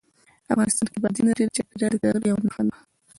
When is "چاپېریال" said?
1.57-1.91